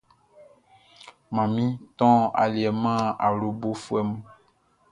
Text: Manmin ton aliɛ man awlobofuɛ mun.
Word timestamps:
Manmin 1.33 1.69
ton 1.97 2.13
aliɛ 2.41 2.69
man 2.83 3.01
awlobofuɛ 3.25 4.01
mun. 4.09 4.21